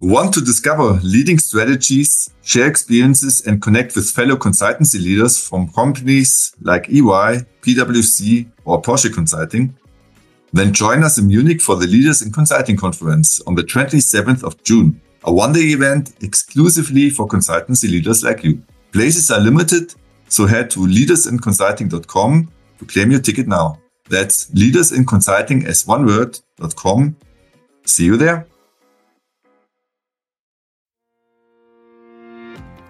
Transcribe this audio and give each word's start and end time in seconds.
Want 0.00 0.32
to 0.34 0.40
discover 0.40 1.00
leading 1.02 1.40
strategies, 1.40 2.30
share 2.44 2.68
experiences, 2.68 3.44
and 3.44 3.60
connect 3.60 3.96
with 3.96 4.08
fellow 4.08 4.36
consultancy 4.36 5.02
leaders 5.02 5.36
from 5.44 5.72
companies 5.72 6.54
like 6.60 6.88
EY, 6.88 7.42
PwC, 7.62 8.48
or 8.64 8.80
Porsche 8.80 9.12
Consulting? 9.12 9.76
Then 10.52 10.72
join 10.72 11.02
us 11.02 11.18
in 11.18 11.26
Munich 11.26 11.60
for 11.60 11.74
the 11.74 11.88
Leaders 11.88 12.22
in 12.22 12.30
Consulting 12.30 12.76
Conference 12.76 13.40
on 13.40 13.56
the 13.56 13.64
27th 13.64 14.44
of 14.44 14.62
June, 14.62 15.00
a 15.24 15.32
one 15.32 15.52
day 15.52 15.72
event 15.72 16.12
exclusively 16.22 17.10
for 17.10 17.26
consultancy 17.26 17.90
leaders 17.90 18.22
like 18.22 18.44
you. 18.44 18.62
Places 18.92 19.32
are 19.32 19.40
limited, 19.40 19.96
so 20.28 20.46
head 20.46 20.70
to 20.70 20.78
leadersinconsulting.com 20.78 22.48
to 22.78 22.84
claim 22.84 23.10
your 23.10 23.20
ticket 23.20 23.48
now. 23.48 23.80
That's 24.08 24.48
leadersinconsulting 24.52 25.66
as 25.66 25.88
one 25.88 26.06
word.com. 26.06 27.16
See 27.84 28.04
you 28.04 28.16
there. 28.16 28.46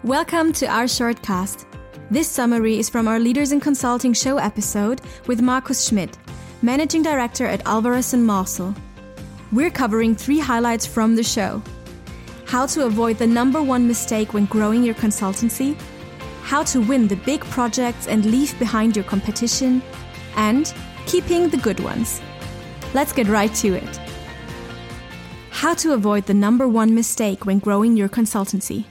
Welcome 0.08 0.54
to 0.54 0.66
our 0.66 0.84
shortcast. 0.84 1.66
This 2.10 2.28
summary 2.28 2.78
is 2.78 2.88
from 2.88 3.06
our 3.06 3.18
Leaders 3.20 3.52
in 3.52 3.60
Consulting 3.60 4.14
show 4.14 4.38
episode 4.38 5.02
with 5.26 5.42
Markus 5.42 5.86
Schmid, 5.86 6.16
Managing 6.62 7.02
Director 7.02 7.44
at 7.44 7.60
Alvarez 7.66 8.14
& 8.14 8.14
Marsal. 8.14 8.74
We're 9.52 9.68
covering 9.68 10.14
three 10.14 10.38
highlights 10.38 10.86
from 10.86 11.14
the 11.14 11.22
show. 11.22 11.62
How 12.46 12.64
to 12.68 12.86
avoid 12.86 13.18
the 13.18 13.26
number 13.26 13.62
one 13.62 13.86
mistake 13.86 14.32
when 14.32 14.46
growing 14.46 14.82
your 14.82 14.94
consultancy, 14.94 15.78
how 16.40 16.62
to 16.62 16.80
win 16.80 17.06
the 17.06 17.16
big 17.16 17.42
projects 17.42 18.08
and 18.08 18.24
leave 18.24 18.58
behind 18.58 18.96
your 18.96 19.04
competition, 19.04 19.82
and 20.36 20.72
keeping 21.04 21.50
the 21.50 21.58
good 21.58 21.80
ones. 21.80 22.22
Let's 22.94 23.12
get 23.12 23.26
right 23.26 23.54
to 23.56 23.74
it. 23.74 24.00
How 25.50 25.74
to 25.74 25.92
avoid 25.92 26.24
the 26.24 26.32
number 26.32 26.66
one 26.66 26.94
mistake 26.94 27.44
when 27.44 27.58
growing 27.58 27.94
your 27.94 28.08
consultancy. 28.08 28.86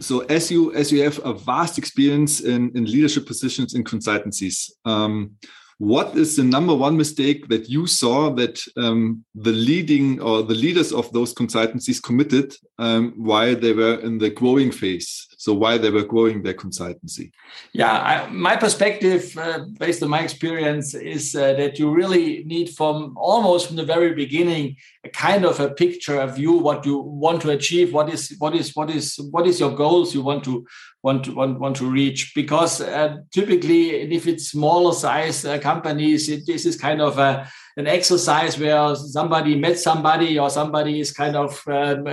So 0.00 0.20
as 0.26 0.50
you 0.50 0.74
as 0.74 0.92
you 0.92 1.02
have 1.02 1.20
a 1.24 1.32
vast 1.32 1.78
experience 1.78 2.40
in, 2.40 2.70
in 2.76 2.84
leadership 2.84 3.26
positions 3.26 3.74
in 3.74 3.82
consultancies, 3.82 4.70
um, 4.84 5.32
what 5.78 6.16
is 6.16 6.36
the 6.36 6.44
number 6.44 6.74
one 6.74 6.96
mistake 6.96 7.48
that 7.48 7.68
you 7.68 7.86
saw 7.86 8.30
that 8.34 8.62
um, 8.76 9.24
the 9.34 9.52
leading 9.52 10.20
or 10.20 10.42
the 10.42 10.54
leaders 10.54 10.92
of 10.92 11.12
those 11.12 11.34
consultancies 11.34 12.02
committed 12.02 12.54
um, 12.78 13.12
while 13.16 13.54
they 13.54 13.72
were 13.72 14.00
in 14.00 14.18
the 14.18 14.30
growing 14.30 14.70
phase? 14.70 15.26
So 15.46 15.54
while 15.54 15.78
they 15.78 15.90
were 15.90 16.02
growing 16.02 16.42
their 16.42 16.54
consultancy? 16.54 17.30
Yeah, 17.72 17.92
I, 17.92 18.28
my 18.30 18.56
perspective, 18.56 19.32
uh, 19.38 19.60
based 19.78 20.02
on 20.02 20.08
my 20.08 20.22
experience, 20.22 20.92
is 20.92 21.36
uh, 21.36 21.52
that 21.52 21.78
you 21.78 21.88
really 21.88 22.42
need 22.42 22.70
from 22.70 23.14
almost 23.16 23.68
from 23.68 23.76
the 23.76 23.84
very 23.84 24.12
beginning 24.12 24.74
a 25.04 25.08
kind 25.08 25.44
of 25.44 25.60
a 25.60 25.70
picture, 25.70 26.18
a 26.20 26.26
view, 26.26 26.54
what 26.54 26.84
you 26.84 26.98
want 26.98 27.42
to 27.42 27.50
achieve, 27.50 27.94
what 27.94 28.12
is 28.12 28.34
what 28.40 28.56
is 28.56 28.74
what 28.74 28.90
is 28.90 29.20
what 29.30 29.46
is 29.46 29.60
your 29.60 29.70
goals 29.70 30.12
you 30.12 30.20
want 30.20 30.42
to 30.42 30.66
want 31.04 31.22
to 31.26 31.32
want, 31.36 31.60
want 31.60 31.76
to 31.76 31.88
reach 31.88 32.32
because 32.34 32.80
uh, 32.80 33.18
typically 33.30 33.90
if 34.18 34.26
it's 34.26 34.50
smaller 34.50 34.92
size 34.92 35.44
uh, 35.44 35.56
companies 35.58 36.28
it, 36.28 36.44
this 36.46 36.66
is 36.66 36.74
kind 36.76 37.00
of 37.00 37.18
a, 37.18 37.48
an 37.76 37.86
exercise 37.86 38.58
where 38.58 38.94
somebody 38.94 39.54
met 39.54 39.78
somebody 39.78 40.38
or 40.38 40.48
somebody 40.48 40.98
is 40.98 41.12
kind 41.12 41.36
of 41.36 41.62
um, 41.68 42.06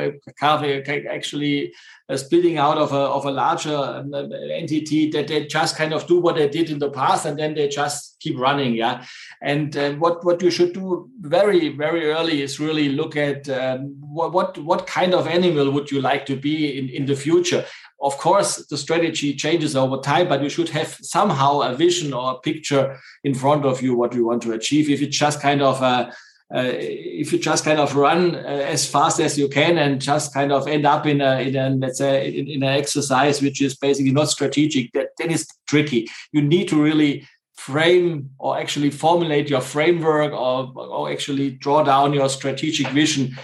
actually 1.09 1.73
uh, 2.09 2.17
splitting 2.17 2.58
out 2.58 2.78
of 2.78 2.92
a, 2.92 2.97
of 2.97 3.25
a 3.25 3.31
larger 3.31 3.75
um, 3.75 4.14
entity 4.52 5.09
that 5.09 5.28
they 5.28 5.45
just 5.45 5.78
kind 5.78 5.94
of 5.94 6.05
do 6.05 6.20
what 6.20 6.36
they 6.36 6.50
did 6.50 6.70
in 6.70 6.80
the 6.80 6.89
past 6.89 7.25
and 7.25 7.39
then 7.39 7.53
they 7.53 7.70
just 7.70 8.20
keep 8.20 8.38
running 8.38 8.73
yeah. 8.73 9.05
And 9.42 9.75
uh, 9.78 9.94
what 9.94 10.25
what 10.25 10.42
you 10.42 10.52
should 10.52 10.73
do 10.73 11.09
very 11.22 11.70
very 11.70 12.11
early 12.11 12.42
is 12.42 12.59
really 12.59 12.89
look 12.89 13.16
at 13.16 13.48
um, 13.48 13.95
what, 14.14 14.58
what 14.59 14.88
kind 14.88 15.14
of 15.14 15.28
animal 15.28 15.72
would 15.72 15.89
you 15.92 16.02
like 16.02 16.25
to 16.25 16.36
be 16.36 16.78
in 16.78 16.89
in 16.89 17.06
the 17.06 17.16
future 17.16 17.66
of 18.03 18.17
course, 18.17 18.58
the 18.67 18.78
strategy 18.78 19.33
changes 19.33 19.78
over 19.78 19.97
time, 19.97 20.28
but 20.28 20.44
you 20.44 20.50
should 20.50 20.70
have 20.70 20.97
somehow 21.02 21.61
a 21.61 21.73
vision 21.73 22.14
or 22.14 22.33
a 22.33 22.39
picture 22.39 22.99
in 23.23 23.33
front 23.33 23.65
of 23.65 23.82
you 23.82 23.95
what 23.95 24.14
you 24.14 24.26
want 24.26 24.42
to 24.43 24.52
achieve. 24.52 24.89
If 24.89 25.02
it's 25.02 25.17
just 25.17 25.42
kind 25.42 25.61
of 25.61 25.82
a 25.82 26.14
uh, 26.54 26.70
if 26.76 27.33
you 27.33 27.39
just 27.39 27.65
kind 27.65 27.80
of 27.80 27.95
run 27.95 28.36
uh, 28.36 28.39
as 28.39 28.86
fast 28.86 29.20
as 29.20 29.39
you 29.39 29.48
can 29.48 29.80
and 29.80 29.99
just 29.99 30.33
kind 30.33 30.52
of 30.52 30.67
end 30.67 30.86
up 30.86 31.08
in 31.08 31.20
a, 31.20 31.39
in 31.39 31.55
a 31.55 31.70
let's 31.70 31.98
say 31.98 32.27
in, 32.32 32.48
in, 32.48 32.61
an 32.61 32.77
exercise 32.77 33.42
which 33.42 33.59
is 33.59 33.76
basically 33.76 34.11
not 34.11 34.30
strategic, 34.30 34.92
that 34.92 35.08
then 35.17 35.32
is 35.32 35.48
tricky. 35.67 36.08
You 36.32 36.43
need 36.43 36.67
to 36.67 36.80
really 36.80 37.27
frame 37.55 38.30
or 38.38 38.59
actually 38.59 38.92
formulate 38.92 39.49
your 39.49 39.61
framework 39.61 40.33
or, 40.33 40.71
or 40.76 41.09
actually 41.09 41.52
draw 41.52 41.82
down 41.82 42.14
your 42.14 42.30
strategic 42.30 42.88
vision 42.89 43.36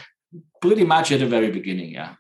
pretty 0.61 0.85
much 0.85 1.11
at 1.11 1.19
the 1.19 1.25
very 1.25 1.51
beginning. 1.51 1.91
Yeah. 1.91 2.15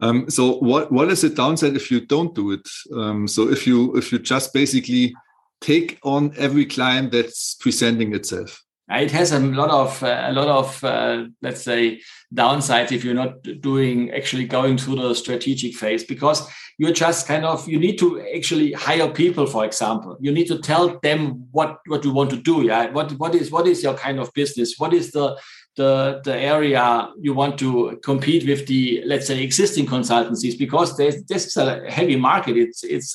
Um, 0.00 0.30
so 0.30 0.58
what 0.58 0.92
what 0.92 1.10
is 1.10 1.22
the 1.22 1.30
downside 1.30 1.74
if 1.74 1.90
you 1.90 2.00
don't 2.06 2.34
do 2.34 2.52
it? 2.52 2.68
Um, 2.94 3.26
so 3.26 3.48
if 3.48 3.66
you 3.66 3.96
if 3.96 4.12
you 4.12 4.18
just 4.18 4.52
basically 4.52 5.14
take 5.60 5.98
on 6.04 6.32
every 6.36 6.66
client 6.66 7.10
that's 7.12 7.54
presenting 7.54 8.14
itself. 8.14 8.62
It 8.90 9.10
has 9.10 9.32
a 9.32 9.38
lot 9.38 9.70
of 9.70 10.02
uh, 10.02 10.24
a 10.26 10.32
lot 10.32 10.48
of 10.48 10.82
uh, 10.82 11.26
let's 11.42 11.62
say 11.62 12.00
downsides 12.34 12.90
if 12.90 13.04
you're 13.04 13.14
not 13.14 13.42
doing 13.60 14.10
actually 14.12 14.46
going 14.46 14.78
through 14.78 14.96
the 14.96 15.14
strategic 15.14 15.74
phase 15.74 16.04
because 16.04 16.48
you're 16.78 16.92
just 16.92 17.26
kind 17.26 17.44
of 17.44 17.68
you 17.68 17.78
need 17.78 17.98
to 17.98 18.20
actually 18.34 18.72
hire 18.72 19.08
people 19.10 19.46
for 19.46 19.66
example. 19.66 20.16
You 20.20 20.32
need 20.32 20.46
to 20.46 20.58
tell 20.58 20.98
them 21.00 21.48
what 21.50 21.80
what 21.86 22.04
you 22.04 22.12
want 22.12 22.30
to 22.30 22.36
do 22.36 22.62
yeah? 22.62 22.90
What 22.90 23.12
what 23.12 23.34
is 23.34 23.50
what 23.50 23.66
is 23.66 23.82
your 23.82 23.94
kind 23.94 24.18
of 24.18 24.32
business? 24.32 24.78
What 24.78 24.94
is 24.94 25.10
the 25.12 25.38
the, 25.76 26.20
the 26.24 26.36
area 26.36 27.08
you 27.20 27.34
want 27.34 27.56
to 27.58 28.00
compete 28.02 28.48
with 28.48 28.66
the 28.66 29.02
let's 29.04 29.26
say 29.26 29.42
existing 29.42 29.86
consultancies? 29.86 30.58
Because 30.58 30.96
there's 30.96 31.22
this 31.24 31.46
is 31.46 31.56
a 31.58 31.90
heavy 31.90 32.16
market. 32.16 32.56
It's 32.56 32.82
it's 32.84 33.14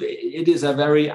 it 0.00 0.48
is 0.48 0.62
a 0.62 0.72
very 0.72 1.12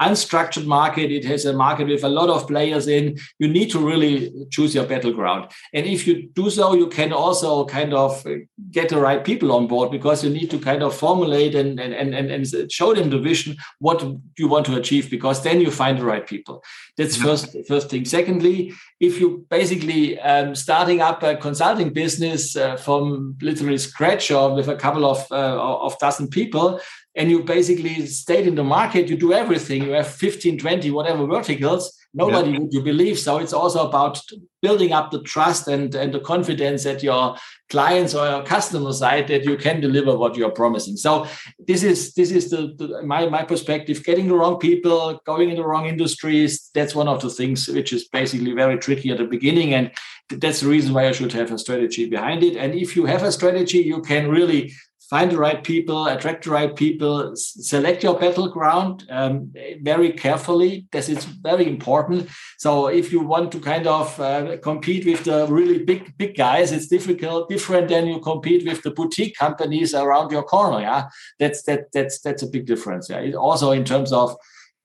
unstructured 0.00 0.66
market. 0.66 1.10
It 1.10 1.24
has 1.26 1.44
a 1.44 1.52
market 1.52 1.88
with 1.88 2.04
a 2.04 2.08
lot 2.08 2.30
of 2.30 2.46
players 2.46 2.88
in. 2.88 3.18
You 3.38 3.48
need 3.48 3.70
to 3.72 3.78
really 3.78 4.32
choose 4.50 4.74
your 4.74 4.86
battleground. 4.86 5.50
And 5.74 5.86
if 5.86 6.06
you 6.06 6.28
do 6.32 6.48
so, 6.48 6.74
you 6.74 6.88
can 6.88 7.12
also 7.12 7.66
kind 7.66 7.92
of 7.92 8.26
get 8.70 8.88
the 8.88 8.98
right 8.98 9.22
people 9.22 9.52
on 9.52 9.66
board 9.66 9.90
because 9.90 10.24
you 10.24 10.30
need 10.30 10.50
to 10.50 10.58
kind 10.58 10.82
of 10.82 10.96
formulate 10.96 11.54
and, 11.54 11.78
and, 11.78 11.92
and, 11.92 12.30
and 12.30 12.72
show 12.72 12.94
them 12.94 13.10
the 13.10 13.18
vision, 13.18 13.56
what 13.78 14.02
you 14.38 14.48
want 14.48 14.66
to 14.66 14.76
achieve, 14.76 15.10
because 15.10 15.42
then 15.42 15.60
you 15.60 15.70
find 15.70 15.98
the 15.98 16.04
right 16.04 16.26
people. 16.26 16.64
That's 16.96 17.16
first, 17.16 17.54
first 17.68 17.90
thing. 17.90 18.04
Secondly, 18.04 18.72
if 19.00 19.20
you 19.20 19.46
basically 19.50 20.18
um, 20.20 20.54
starting 20.54 21.00
up 21.00 21.22
a 21.22 21.36
consulting 21.36 21.92
business 21.92 22.56
uh, 22.56 22.76
from 22.76 23.36
literally 23.42 23.78
scratch 23.78 24.30
or 24.30 24.54
with 24.54 24.68
a 24.68 24.76
couple 24.76 25.04
of, 25.04 25.26
uh, 25.30 25.60
of 25.86 25.98
dozen 25.98 26.28
people, 26.28 26.80
and 27.16 27.30
you 27.30 27.42
basically 27.42 28.06
stayed 28.06 28.46
in 28.46 28.54
the 28.54 28.64
market, 28.64 29.08
you 29.08 29.16
do 29.16 29.32
everything, 29.32 29.82
you 29.82 29.90
have 29.92 30.06
15, 30.06 30.58
20, 30.58 30.90
whatever 30.92 31.26
verticals, 31.26 31.96
nobody 32.14 32.50
yeah. 32.50 32.58
would 32.58 32.72
you 32.72 32.82
believe. 32.82 33.18
So 33.18 33.38
it's 33.38 33.52
also 33.52 33.88
about 33.88 34.20
building 34.62 34.92
up 34.92 35.10
the 35.10 35.22
trust 35.22 35.66
and, 35.66 35.92
and 35.94 36.12
the 36.12 36.20
confidence 36.20 36.86
at 36.86 37.02
your 37.02 37.36
clients 37.68 38.14
or 38.14 38.28
your 38.28 38.42
customer 38.42 38.92
side 38.92 39.26
that 39.28 39.44
you 39.44 39.56
can 39.56 39.80
deliver 39.80 40.16
what 40.16 40.36
you're 40.36 40.50
promising. 40.50 40.96
So 40.96 41.26
this 41.66 41.82
is 41.82 42.14
this 42.14 42.30
is 42.30 42.50
the, 42.50 42.74
the 42.76 43.02
my, 43.02 43.28
my 43.28 43.44
perspective, 43.44 44.04
getting 44.04 44.28
the 44.28 44.34
wrong 44.34 44.58
people, 44.58 45.20
going 45.24 45.50
in 45.50 45.56
the 45.56 45.66
wrong 45.66 45.86
industries. 45.86 46.70
That's 46.74 46.94
one 46.94 47.08
of 47.08 47.22
the 47.22 47.30
things 47.30 47.68
which 47.68 47.92
is 47.92 48.08
basically 48.08 48.52
very 48.52 48.78
tricky 48.78 49.10
at 49.10 49.18
the 49.18 49.24
beginning. 49.24 49.74
And 49.74 49.90
that's 50.28 50.60
the 50.60 50.68
reason 50.68 50.94
why 50.94 51.08
you 51.08 51.14
should 51.14 51.32
have 51.32 51.50
a 51.50 51.58
strategy 51.58 52.08
behind 52.08 52.42
it. 52.42 52.56
And 52.56 52.74
if 52.74 52.96
you 52.96 53.06
have 53.06 53.22
a 53.22 53.32
strategy, 53.32 53.78
you 53.78 54.02
can 54.02 54.28
really 54.28 54.72
find 55.10 55.32
the 55.32 55.36
right 55.36 55.62
people, 55.64 56.06
attract 56.06 56.44
the 56.44 56.50
right 56.50 56.74
people, 56.74 57.32
select 57.34 58.04
your 58.04 58.16
battleground 58.16 59.04
um, 59.10 59.52
very 59.82 60.12
carefully. 60.12 60.86
This 60.92 61.08
is 61.08 61.24
very 61.24 61.66
important. 61.66 62.28
So 62.58 62.86
if 62.86 63.12
you 63.12 63.20
want 63.20 63.50
to 63.52 63.60
kind 63.60 63.88
of 63.88 64.18
uh, 64.20 64.56
compete 64.58 65.04
with 65.04 65.24
the 65.24 65.48
really 65.48 65.82
big 65.84 66.16
big 66.16 66.36
guys, 66.36 66.70
it's 66.70 66.86
difficult, 66.86 67.48
different 67.48 67.88
than 67.88 68.06
you 68.06 68.20
compete 68.20 68.64
with 68.64 68.82
the 68.82 68.92
boutique 68.92 69.36
companies 69.36 69.94
around 69.94 70.30
your 70.30 70.44
corner. 70.44 70.80
Yeah, 70.80 71.08
that's 71.40 71.62
that 71.64 71.90
that's 71.92 72.20
that's 72.20 72.44
a 72.44 72.48
big 72.48 72.66
difference. 72.66 73.10
Yeah, 73.10 73.18
it 73.18 73.34
also 73.34 73.72
in 73.72 73.84
terms 73.84 74.12
of 74.12 74.36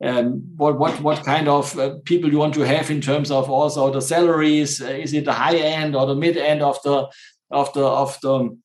um, 0.04 0.42
what 0.58 0.80
what 0.80 1.00
what 1.02 1.24
kind 1.24 1.48
of 1.48 1.78
uh, 1.78 1.96
people 2.04 2.32
you 2.32 2.40
want 2.40 2.56
to 2.56 2.62
have 2.62 2.90
in 2.90 3.00
terms 3.00 3.30
of 3.30 3.50
also 3.50 3.92
the 3.92 4.02
salaries? 4.02 4.82
Uh, 4.82 4.88
is 4.88 5.14
it 5.14 5.26
the 5.26 5.34
high 5.34 5.58
end 5.58 5.96
or 5.96 6.08
the 6.08 6.16
mid 6.16 6.36
end 6.36 6.64
of 6.64 6.82
the 6.84 7.08
of 7.52 7.72
the 7.74 7.86
of 7.86 8.20
the 8.22 8.58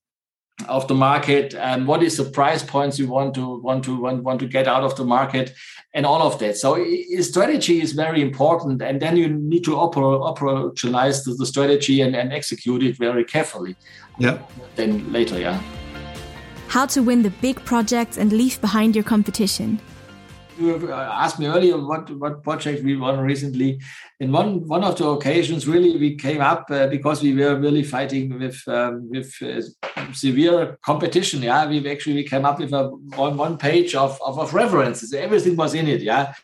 of 0.68 0.86
the 0.88 0.94
market 0.94 1.54
and 1.54 1.86
what 1.86 2.02
is 2.02 2.16
the 2.16 2.24
price 2.24 2.62
points 2.62 2.98
you 2.98 3.08
want 3.08 3.34
to 3.34 3.58
want 3.60 3.84
to 3.84 4.00
want, 4.00 4.22
want 4.22 4.40
to 4.40 4.46
get 4.46 4.66
out 4.66 4.82
of 4.82 4.94
the 4.96 5.04
market 5.04 5.54
and 5.94 6.06
all 6.06 6.22
of 6.22 6.38
that. 6.38 6.56
So 6.56 6.84
strategy 7.20 7.80
is 7.80 7.92
very 7.92 8.22
important 8.22 8.82
and 8.82 9.00
then 9.00 9.16
you 9.16 9.28
need 9.28 9.64
to 9.64 9.72
operationalize 9.72 11.24
the, 11.24 11.34
the 11.34 11.46
strategy 11.46 12.00
and, 12.00 12.14
and 12.14 12.32
execute 12.32 12.82
it 12.82 12.96
very 12.96 13.24
carefully. 13.24 13.76
Yeah. 14.18 14.38
Then 14.76 15.12
later 15.12 15.38
yeah. 15.38 15.60
How 16.68 16.86
to 16.86 17.02
win 17.02 17.22
the 17.22 17.30
big 17.30 17.64
projects 17.64 18.16
and 18.16 18.32
leave 18.32 18.60
behind 18.60 18.94
your 18.94 19.04
competition 19.04 19.80
you 20.60 20.92
asked 20.92 21.38
me 21.38 21.46
earlier 21.46 21.78
what 21.78 22.10
what 22.18 22.42
project 22.42 22.84
we 22.84 22.96
won 22.96 23.20
recently. 23.20 23.80
In 24.20 24.32
one 24.32 24.66
one 24.66 24.84
of 24.84 24.96
the 24.96 25.06
occasions, 25.08 25.66
really 25.66 25.96
we 25.96 26.16
came 26.16 26.40
up 26.40 26.66
uh, 26.70 26.86
because 26.86 27.22
we 27.22 27.34
were 27.34 27.56
really 27.58 27.82
fighting 27.82 28.38
with 28.38 28.62
um, 28.68 29.08
with 29.10 29.34
uh, 29.42 29.62
severe 30.12 30.78
competition. 30.84 31.42
Yeah, 31.42 31.66
we 31.68 31.90
actually 31.90 32.16
we 32.16 32.24
came 32.24 32.44
up 32.44 32.58
with 32.60 32.72
a 32.72 32.88
one 33.16 33.36
one 33.36 33.56
page 33.56 33.94
of, 33.94 34.20
of, 34.24 34.38
of 34.38 34.54
references. 34.54 35.12
Everything 35.12 35.56
was 35.56 35.74
in 35.74 35.88
it. 35.88 36.02
Yeah, 36.02 36.34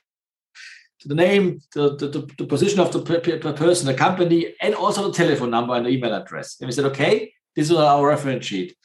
the 1.06 1.14
name, 1.14 1.60
the, 1.74 1.96
the, 1.96 2.28
the 2.36 2.46
position 2.46 2.80
of 2.80 2.92
the 2.92 3.00
person, 3.00 3.86
the 3.86 3.94
company, 3.94 4.54
and 4.60 4.74
also 4.74 5.06
the 5.06 5.14
telephone 5.14 5.50
number 5.50 5.74
and 5.74 5.86
the 5.86 5.90
email 5.90 6.14
address. 6.14 6.56
And 6.60 6.66
we 6.66 6.72
said, 6.72 6.84
okay, 6.86 7.32
this 7.54 7.70
is 7.70 7.76
our 7.76 8.06
reference 8.06 8.46
sheet. 8.46 8.76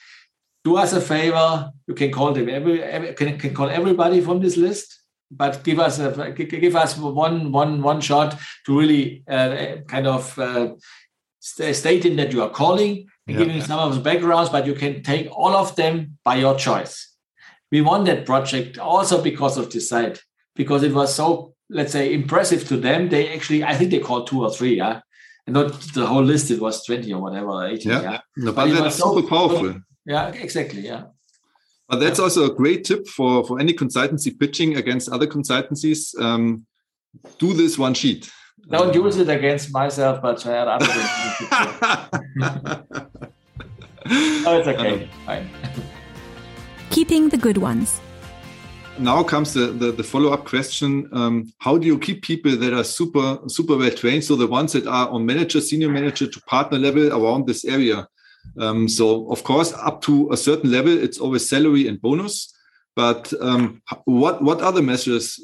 Do 0.64 0.78
us 0.78 0.94
a 0.94 1.02
favor. 1.02 1.72
You 1.88 1.96
can 1.96 2.12
call 2.12 2.34
them 2.34 2.48
every, 2.48 2.84
every 2.84 3.14
can, 3.14 3.38
can 3.40 3.54
call 3.54 3.70
everybody 3.70 4.22
from 4.22 4.40
this 4.40 4.56
list, 4.56 5.01
but 5.32 5.64
give 5.64 5.80
us 5.80 6.00
a 6.00 6.32
give 6.32 6.76
us 6.76 6.98
one 6.98 7.52
one 7.52 7.82
one 7.82 8.02
shot 8.02 8.38
to 8.66 8.78
really 8.78 9.24
uh, 9.28 9.78
kind 9.88 10.08
of 10.08 10.38
uh, 10.38 10.74
stating 11.40 12.16
that 12.18 12.32
you 12.34 12.42
are 12.44 12.50
calling 12.50 13.08
and 13.28 13.38
yeah. 13.38 13.46
giving 13.46 13.62
some 13.62 13.80
of 13.80 13.96
the 13.96 14.02
backgrounds, 14.02 14.50
but 14.50 14.66
you 14.66 14.74
can 14.74 15.02
take 15.04 15.30
all 15.32 15.56
of 15.56 15.76
them 15.76 16.18
by 16.24 16.36
your 16.36 16.56
choice. 16.56 17.16
We 17.72 17.82
won 17.82 18.04
that 18.06 18.26
project 18.26 18.78
also 18.78 19.22
because 19.22 19.58
of 19.58 19.72
this 19.72 19.90
site, 19.90 20.22
because 20.56 20.84
it 20.84 20.94
was 20.94 21.16
so 21.16 21.54
let's 21.72 21.94
say 21.94 22.14
impressive 22.14 22.68
to 22.68 22.78
them 22.78 23.10
they 23.10 23.34
actually 23.34 23.64
i 23.64 23.74
think 23.74 23.90
they 23.92 24.00
called 24.00 24.28
two 24.28 24.44
or 24.44 24.52
three 24.52 24.76
yeah 24.76 25.00
and 25.48 25.54
not 25.54 25.72
the 25.94 26.06
whole 26.06 26.24
list 26.24 26.52
it 26.52 26.62
was 26.62 26.84
20 26.86 27.12
or 27.14 27.22
whatever 27.22 27.66
18 27.66 27.92
yeah, 27.92 28.02
yeah. 28.02 28.20
No, 28.38 28.52
but, 28.52 28.70
but 28.70 28.84
that's 28.84 28.98
super 28.98 29.22
so, 29.22 29.28
powerful 29.28 29.76
yeah 30.06 30.28
exactly 30.30 30.82
yeah 30.82 31.06
but 31.92 32.00
that's 32.00 32.20
also 32.20 32.50
a 32.50 32.56
great 32.56 32.86
tip 32.86 33.06
for 33.06 33.46
for 33.46 33.60
any 33.60 33.74
consultancy 33.74 34.32
pitching 34.40 34.78
against 34.78 35.10
other 35.10 35.28
consultancies. 35.28 36.18
Um, 36.20 36.66
do 37.38 37.54
this 37.54 37.78
one 37.78 37.94
sheet. 37.94 38.32
Don't 38.70 38.96
use 38.96 39.18
it 39.18 39.28
against 39.28 39.74
myself 39.74 40.22
but 40.22 40.40
try 40.40 40.58
other 40.60 40.86
oh 44.48 44.58
it's 44.60 44.68
okay. 44.70 45.10
Fine. 45.26 45.50
Keeping 46.92 47.28
the 47.28 47.38
good 47.38 47.58
ones. 47.58 48.00
Now 48.98 49.24
comes 49.24 49.54
the, 49.54 49.68
the, 49.68 49.92
the 49.92 50.04
follow-up 50.04 50.46
question. 50.46 51.10
Um, 51.12 51.52
how 51.60 51.78
do 51.78 51.88
you 51.88 51.98
keep 52.00 52.22
people 52.22 52.56
that 52.56 52.74
are 52.74 52.86
super 52.86 53.40
super 53.48 53.76
well 53.76 53.92
trained? 53.92 54.24
So 54.24 54.38
the 54.38 54.48
ones 54.48 54.72
that 54.72 54.88
are 54.88 55.10
on 55.10 55.26
manager 55.26 55.60
senior 55.60 55.90
manager 55.90 56.28
to 56.28 56.42
partner 56.44 56.80
level 56.80 57.12
around 57.12 57.48
this 57.48 57.66
area 57.66 58.08
um, 58.60 58.88
so 58.88 59.32
of 59.32 59.44
course 59.44 59.74
up 59.74 60.02
to 60.02 60.30
a 60.32 60.38
certain 60.38 60.72
level 60.72 60.92
it's 60.92 61.20
always 61.20 61.48
salary 61.48 61.88
and 61.88 62.02
bonus 62.02 62.54
but 62.96 63.34
um, 63.42 63.82
what 64.06 64.42
what 64.44 64.62
other 64.62 64.82
measures 64.82 65.40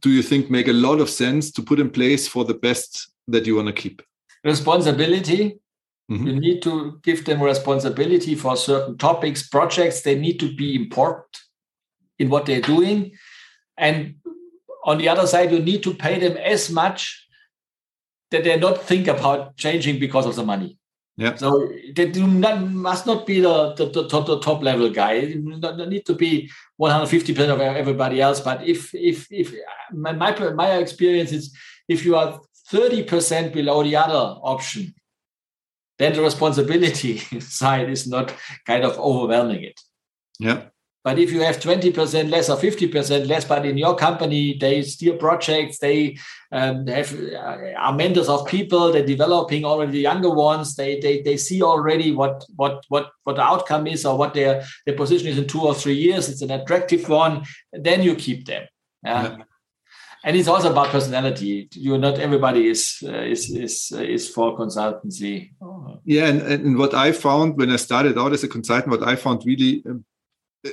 do 0.00 0.10
you 0.10 0.22
think 0.22 0.50
make 0.50 0.68
a 0.68 0.72
lot 0.72 1.00
of 1.00 1.08
sense 1.10 1.50
to 1.50 1.62
put 1.62 1.78
in 1.78 1.90
place 1.90 2.28
for 2.28 2.44
the 2.44 2.54
best 2.54 3.10
that 3.28 3.46
you 3.46 3.56
want 3.56 3.68
to 3.68 3.72
keep 3.72 4.02
responsibility 4.44 5.58
Mm 6.12 6.18
-hmm. 6.18 6.26
You 6.26 6.40
need 6.40 6.62
to 6.62 7.00
give 7.02 7.22
them 7.22 7.42
responsibility 7.42 8.34
for 8.34 8.56
certain 8.56 8.96
topics, 8.96 9.48
projects. 9.48 10.00
They 10.00 10.14
need 10.18 10.38
to 10.38 10.46
be 10.54 10.74
important 10.74 11.32
in 12.18 12.28
what 12.28 12.44
they're 12.44 12.66
doing. 12.74 13.18
And 13.76 14.14
on 14.84 14.98
the 14.98 15.08
other 15.08 15.26
side, 15.26 15.50
you 15.54 15.62
need 15.62 15.82
to 15.82 15.94
pay 15.94 16.18
them 16.18 16.36
as 16.36 16.68
much 16.68 17.28
that 18.30 18.44
they 18.44 18.58
not 18.58 18.86
think 18.86 19.08
about 19.08 19.56
changing 19.56 20.00
because 20.00 20.28
of 20.28 20.34
the 20.34 20.44
money. 20.44 20.78
Yeah. 21.16 21.34
So 21.36 21.70
they 21.94 22.10
do 22.10 22.26
not, 22.26 22.62
must 22.62 23.06
not 23.06 23.26
be 23.26 23.40
the, 23.40 23.74
the, 23.74 23.86
the, 23.86 24.08
top, 24.08 24.26
the 24.26 24.40
top 24.40 24.62
level 24.62 24.88
guy. 24.90 25.20
They 25.20 25.86
need 25.86 26.06
to 26.06 26.14
be 26.14 26.50
150% 26.80 27.50
of 27.50 27.60
everybody 27.60 28.20
else. 28.20 28.40
But 28.40 28.66
if 28.66 28.94
if 28.94 29.26
if 29.30 29.54
my 29.92 30.12
my 30.12 30.72
experience 30.76 31.32
is 31.32 31.54
if 31.86 32.04
you 32.04 32.16
are 32.16 32.40
30% 32.72 33.52
below 33.52 33.82
the 33.82 33.96
other 33.96 34.38
option, 34.42 34.94
then 35.98 36.14
the 36.14 36.22
responsibility 36.22 37.18
side 37.40 37.90
is 37.90 38.06
not 38.06 38.34
kind 38.66 38.84
of 38.84 38.98
overwhelming 38.98 39.64
it. 39.64 39.80
Yeah. 40.38 40.68
But 41.04 41.18
if 41.18 41.32
you 41.32 41.40
have 41.40 41.58
20% 41.58 42.30
less 42.30 42.48
or 42.48 42.56
50% 42.56 43.26
less, 43.26 43.44
but 43.44 43.66
in 43.66 43.76
your 43.76 43.96
company, 43.96 44.56
they 44.56 44.82
steer 44.82 45.14
projects, 45.14 45.78
they 45.78 46.16
um, 46.52 46.86
have 46.86 47.12
uh, 47.12 47.72
are 47.76 47.92
mentors 47.92 48.28
of 48.28 48.46
people, 48.46 48.92
they're 48.92 49.04
developing 49.04 49.64
already 49.64 49.92
the 49.92 50.00
younger 50.00 50.30
ones, 50.30 50.76
they, 50.76 51.00
they, 51.00 51.20
they 51.22 51.36
see 51.36 51.60
already 51.60 52.12
what, 52.12 52.44
what, 52.54 52.84
what, 52.88 53.10
what 53.24 53.34
the 53.34 53.42
outcome 53.42 53.88
is 53.88 54.06
or 54.06 54.16
what 54.16 54.34
their, 54.34 54.64
their 54.86 54.94
position 54.94 55.26
is 55.26 55.38
in 55.38 55.48
two 55.48 55.62
or 55.62 55.74
three 55.74 55.96
years. 55.96 56.28
It's 56.28 56.42
an 56.42 56.52
attractive 56.52 57.08
one. 57.08 57.44
Then 57.72 58.02
you 58.02 58.14
keep 58.14 58.46
them. 58.46 58.68
Yeah. 59.04 59.22
yeah. 59.22 59.44
And 60.24 60.36
it's 60.36 60.46
also 60.46 60.70
about 60.70 60.90
personality. 60.90 61.68
You 61.72 61.98
not 61.98 62.20
everybody 62.20 62.68
is 62.68 63.02
uh, 63.02 63.22
is 63.22 63.50
is 63.50 63.92
uh, 63.92 64.02
is 64.02 64.28
for 64.28 64.56
consultancy. 64.56 65.50
Yeah, 66.04 66.26
and, 66.28 66.42
and 66.42 66.78
what 66.78 66.94
I 66.94 67.10
found 67.10 67.56
when 67.56 67.72
I 67.72 67.76
started 67.76 68.16
out 68.16 68.32
as 68.32 68.44
a 68.44 68.48
consultant, 68.48 68.92
what 68.92 69.02
I 69.02 69.16
found 69.16 69.42
really 69.44 69.82
um, 69.84 70.04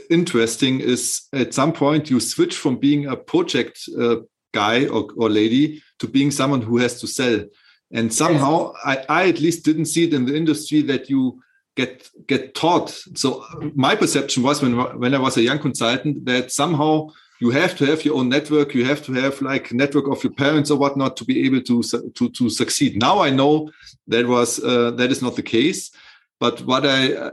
interesting 0.09 0.79
is 0.79 1.27
at 1.33 1.53
some 1.53 1.73
point 1.73 2.09
you 2.09 2.19
switch 2.19 2.55
from 2.55 2.77
being 2.77 3.07
a 3.07 3.15
project 3.15 3.87
uh, 3.99 4.17
guy 4.53 4.85
or, 4.87 5.07
or, 5.17 5.29
lady 5.29 5.81
to 5.99 6.07
being 6.07 6.31
someone 6.31 6.61
who 6.61 6.77
has 6.77 6.99
to 6.99 7.07
sell. 7.07 7.43
And 7.91 8.13
somehow 8.13 8.73
I, 8.83 9.05
I 9.09 9.29
at 9.29 9.39
least 9.39 9.65
didn't 9.65 9.85
see 9.85 10.05
it 10.05 10.13
in 10.13 10.25
the 10.25 10.35
industry 10.35 10.81
that 10.83 11.09
you 11.09 11.41
get 11.75 12.09
get 12.27 12.53
taught. 12.53 12.89
So 13.15 13.45
my 13.75 13.95
perception 13.95 14.43
was 14.43 14.61
when 14.61 14.73
when 14.99 15.15
I 15.15 15.19
was 15.19 15.37
a 15.37 15.41
young 15.41 15.59
consultant 15.59 16.25
that 16.25 16.51
somehow 16.51 17.09
you 17.39 17.51
have 17.51 17.75
to 17.77 17.85
have 17.85 18.03
your 18.05 18.17
own 18.17 18.29
network. 18.29 18.75
You 18.75 18.85
have 18.85 19.03
to 19.05 19.13
have 19.13 19.41
like 19.41 19.73
network 19.73 20.07
of 20.07 20.23
your 20.23 20.33
parents 20.33 20.69
or 20.71 20.77
whatnot 20.77 21.17
to 21.17 21.25
be 21.25 21.45
able 21.45 21.61
to 21.61 21.81
to 22.17 22.29
to 22.29 22.49
succeed. 22.49 22.99
Now 22.99 23.21
I 23.21 23.29
know 23.29 23.71
that 24.07 24.27
was 24.27 24.63
uh, 24.63 24.91
that 24.91 25.09
is 25.11 25.21
not 25.21 25.35
the 25.35 25.49
case. 25.57 25.91
But 26.39 26.61
what 26.61 26.85
I 26.85 27.31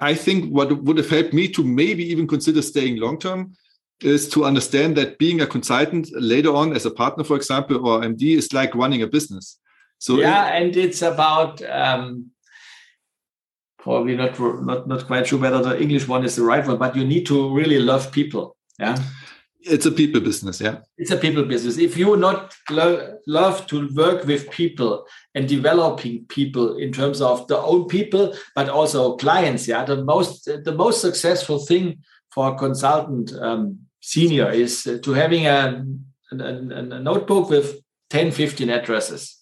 I, 0.00 0.14
think 0.14 0.52
what 0.52 0.82
would 0.82 0.98
have 0.98 1.10
helped 1.10 1.32
me 1.32 1.48
to 1.48 1.62
maybe 1.62 2.04
even 2.04 2.26
consider 2.26 2.62
staying 2.62 2.96
long 2.98 3.18
term 3.18 3.52
is 4.00 4.28
to 4.30 4.44
understand 4.44 4.96
that 4.96 5.18
being 5.18 5.40
a 5.40 5.46
consultant 5.46 6.08
later 6.12 6.54
on 6.54 6.74
as 6.74 6.86
a 6.86 6.90
partner, 6.90 7.24
for 7.24 7.36
example, 7.36 7.86
or 7.86 8.00
MD 8.00 8.36
is 8.36 8.52
like 8.52 8.74
running 8.74 9.02
a 9.02 9.06
business. 9.06 9.58
So 9.98 10.18
yeah, 10.18 10.48
it, 10.48 10.62
and 10.62 10.76
it's 10.76 11.02
about 11.02 11.62
um, 11.62 12.30
probably 13.78 14.16
not 14.16 14.38
not 14.38 14.86
not 14.86 15.06
quite 15.06 15.26
sure 15.26 15.38
whether 15.38 15.62
the 15.62 15.80
English 15.80 16.06
one 16.06 16.24
is 16.24 16.36
the 16.36 16.42
right 16.42 16.66
one, 16.66 16.78
but 16.78 16.96
you 16.96 17.04
need 17.04 17.26
to 17.26 17.54
really 17.54 17.78
love 17.78 18.12
people. 18.12 18.56
Yeah 18.78 18.96
it's 19.66 19.86
a 19.86 19.90
people 19.90 20.20
business 20.20 20.60
yeah. 20.60 20.78
It's 20.96 21.10
a 21.10 21.16
people 21.16 21.44
business. 21.44 21.78
If 21.78 21.96
you 21.96 22.16
not 22.16 22.54
lo- 22.70 23.18
love 23.26 23.66
to 23.68 23.88
work 23.94 24.24
with 24.24 24.50
people 24.50 25.06
and 25.34 25.48
developing 25.48 26.24
people 26.26 26.76
in 26.76 26.92
terms 26.92 27.20
of 27.20 27.46
the 27.48 27.58
own 27.58 27.86
people 27.86 28.34
but 28.54 28.68
also 28.68 29.16
clients 29.16 29.68
yeah 29.68 29.84
the 29.84 30.04
most 30.04 30.44
the 30.44 30.72
most 30.72 31.00
successful 31.00 31.58
thing 31.58 31.98
for 32.30 32.54
a 32.54 32.58
consultant 32.58 33.32
um, 33.40 33.78
senior 34.00 34.50
is 34.50 34.82
to 35.02 35.12
having 35.12 35.46
a, 35.46 35.84
a, 36.32 36.36
a, 36.36 37.00
notebook 37.00 37.50
with 37.50 37.80
10 38.10 38.30
15 38.30 38.70
addresses. 38.70 39.36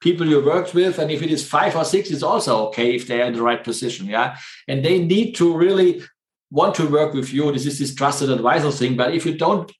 People 0.00 0.26
you 0.26 0.44
worked 0.44 0.74
with 0.74 0.98
and 0.98 1.10
if 1.10 1.22
it 1.22 1.30
is 1.30 1.46
five 1.46 1.76
or 1.76 1.84
six 1.84 2.10
it's 2.10 2.22
also 2.22 2.66
okay 2.68 2.94
if 2.94 3.06
they're 3.06 3.26
in 3.26 3.34
the 3.34 3.42
right 3.42 3.64
position 3.64 4.06
yeah. 4.06 4.36
And 4.68 4.84
they 4.84 4.98
need 4.98 5.34
to 5.36 5.56
really 5.56 6.02
want 6.50 6.74
to 6.76 6.88
work 6.88 7.14
with 7.14 7.32
you. 7.32 7.50
This 7.52 7.66
is 7.66 7.78
this 7.78 7.94
trusted 7.94 8.30
advisor 8.30 8.70
thing. 8.70 8.96
But 8.96 9.14
if 9.14 9.24
you 9.24 9.36
don't 9.36 9.70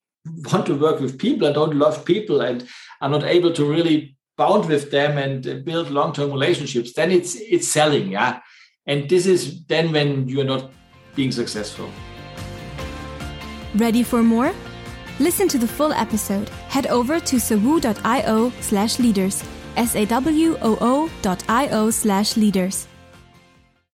want 0.52 0.66
to 0.66 0.74
work 0.74 1.00
with 1.00 1.18
people 1.18 1.46
and 1.46 1.54
don't 1.54 1.76
love 1.76 2.04
people 2.04 2.40
and 2.40 2.66
are 3.00 3.08
not 3.08 3.24
able 3.24 3.52
to 3.52 3.64
really 3.64 4.16
bound 4.36 4.66
with 4.68 4.90
them 4.90 5.18
and 5.18 5.64
build 5.64 5.90
long-term 5.90 6.30
relationships, 6.32 6.92
then 6.94 7.10
it's 7.10 7.34
it's 7.36 7.68
selling, 7.68 8.12
yeah. 8.12 8.40
And 8.86 9.08
this 9.08 9.26
is 9.26 9.64
then 9.66 9.92
when 9.92 10.28
you're 10.28 10.44
not 10.44 10.70
being 11.14 11.32
successful. 11.32 11.90
Ready 13.74 14.02
for 14.02 14.22
more? 14.22 14.52
Listen 15.18 15.48
to 15.48 15.58
the 15.58 15.68
full 15.68 15.92
episode. 15.92 16.48
Head 16.68 16.86
over 16.86 17.20
to 17.20 17.36
sawoo.io 17.36 18.52
slash 18.60 18.98
leaders. 18.98 19.44
S-A-W-O-O 19.76 21.10
dot 21.22 21.44
I-O 21.48 21.90
slash 21.90 22.36
leaders. 22.36 22.88